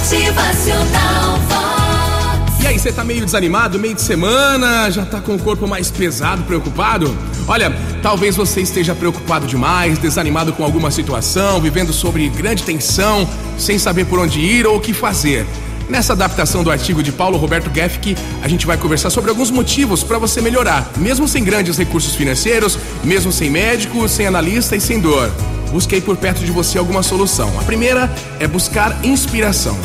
[0.00, 2.62] Motivacional Vox.
[2.62, 5.90] E aí, você tá meio desanimado, meio de semana, já tá com o corpo mais
[5.90, 7.14] pesado, preocupado?
[7.46, 7.70] Olha,
[8.02, 13.28] talvez você esteja preocupado demais, desanimado com alguma situação, vivendo sobre grande tensão,
[13.58, 15.46] sem saber por onde ir ou o que fazer.
[15.86, 20.02] Nessa adaptação do artigo de Paulo Roberto Gefke, a gente vai conversar sobre alguns motivos
[20.02, 24.98] para você melhorar, mesmo sem grandes recursos financeiros, mesmo sem médico, sem analista e sem
[24.98, 25.30] dor.
[25.70, 27.52] Busquei por perto de você alguma solução.
[27.58, 29.78] A primeira é buscar inspiração.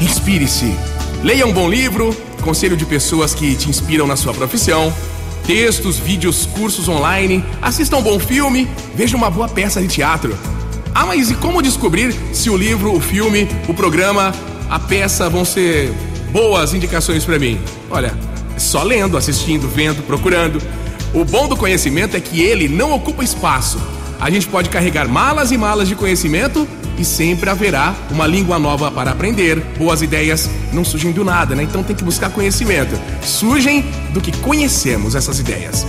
[0.00, 0.74] Inspire-se.
[1.22, 4.92] Leia um bom livro, conselho de pessoas que te inspiram na sua profissão,
[5.46, 10.36] textos, vídeos, cursos online, assista um bom filme, veja uma boa peça de teatro.
[10.94, 14.32] Ah, mas e como descobrir se o livro, o filme, o programa
[14.70, 15.92] a peça vão ser
[16.30, 17.60] boas indicações para mim?
[17.90, 18.14] Olha,
[18.56, 20.62] só lendo, assistindo, vendo, procurando.
[21.12, 23.80] O bom do conhecimento é que ele não ocupa espaço.
[24.20, 28.90] A gente pode carregar malas e malas de conhecimento e sempre haverá uma língua nova
[28.90, 29.58] para aprender.
[29.78, 31.62] Boas ideias não surgem do nada, né?
[31.62, 33.00] Então tem que buscar conhecimento.
[33.22, 35.86] Surgem do que conhecemos essas ideias.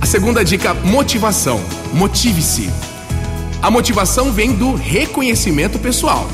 [0.00, 1.60] A segunda dica, motivação.
[1.92, 2.70] Motive-se.
[3.60, 6.26] A motivação vem do reconhecimento pessoal.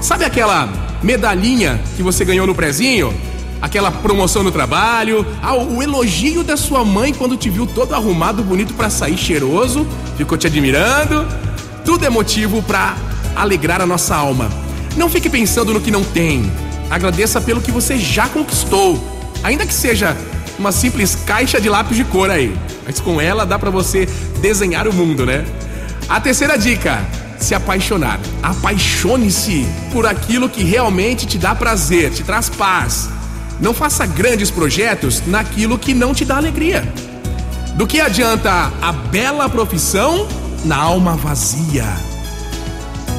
[0.00, 3.12] Sabe aquela medalhinha que você ganhou no prezinho?
[3.62, 8.42] Aquela promoção no trabalho, ah, o elogio da sua mãe quando te viu todo arrumado,
[8.42, 11.24] bonito para sair cheiroso, ficou te admirando.
[11.84, 12.96] Tudo é motivo para
[13.36, 14.50] alegrar a nossa alma.
[14.96, 16.50] Não fique pensando no que não tem.
[16.90, 19.02] Agradeça pelo que você já conquistou,
[19.44, 20.16] ainda que seja
[20.58, 22.54] uma simples caixa de lápis de cor aí.
[22.84, 24.06] Mas com ela dá para você
[24.40, 25.44] desenhar o mundo, né?
[26.08, 27.00] A terceira dica:
[27.38, 28.20] se apaixonar.
[28.42, 33.08] Apaixone-se por aquilo que realmente te dá prazer, te traz paz.
[33.60, 36.82] Não faça grandes projetos naquilo que não te dá alegria.
[37.74, 40.26] Do que adianta a bela profissão
[40.64, 41.86] na alma vazia?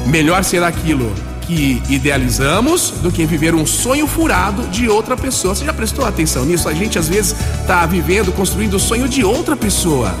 [0.06, 1.12] Melhor ser aquilo
[1.46, 5.54] que idealizamos do que viver um sonho furado de outra pessoa.
[5.54, 6.68] Você já prestou atenção nisso?
[6.68, 10.14] A gente às vezes está vivendo, construindo o sonho de outra pessoa.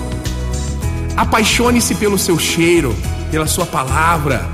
[1.16, 2.94] Apaixone-se pelo seu cheiro,
[3.30, 4.48] pela sua palavra.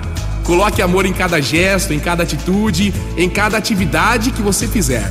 [0.44, 5.10] Coloque amor em cada gesto, em cada atitude, em cada atividade que você fizer.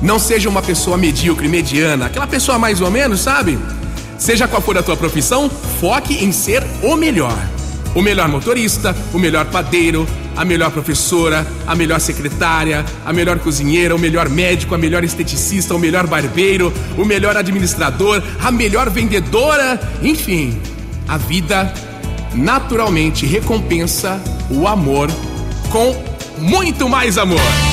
[0.00, 3.58] Não seja uma pessoa medíocre, mediana, aquela pessoa mais ou menos, sabe?
[4.16, 5.50] Seja qual for a tua profissão,
[5.80, 7.36] foque em ser o melhor.
[7.94, 13.94] O melhor motorista, o melhor padeiro, a melhor professora, a melhor secretária, a melhor cozinheira,
[13.94, 19.80] o melhor médico, a melhor esteticista, o melhor barbeiro, o melhor administrador, a melhor vendedora,
[20.00, 20.56] enfim.
[21.08, 21.72] A vida
[22.34, 25.10] naturalmente recompensa o amor
[25.70, 25.96] com
[26.38, 27.67] muito mais amor.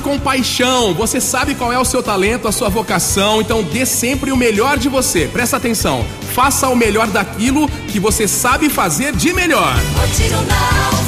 [0.00, 0.94] Tudo com paixão.
[0.94, 4.78] Você sabe qual é o seu talento, a sua vocação, então dê sempre o melhor
[4.78, 5.28] de você.
[5.28, 6.04] Presta atenção.
[6.34, 9.74] Faça o melhor daquilo que você sabe fazer de melhor.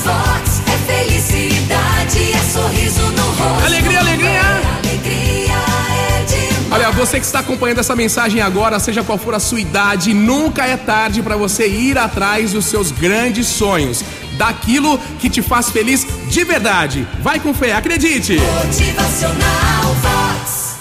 [0.04, 0.62] Vox.
[0.66, 3.64] É felicidade, é sorriso no rosto.
[3.64, 4.40] Alegria, alegria.
[4.82, 6.72] Alegria é demais.
[6.72, 10.66] Olha, você que está acompanhando essa mensagem agora, seja qual for a sua idade, nunca
[10.66, 14.02] é tarde para você ir atrás dos seus grandes sonhos,
[14.42, 17.06] daquilo que te faz feliz de verdade.
[17.20, 18.38] Vai com fé, acredite.
[18.40, 19.81] Motivacional.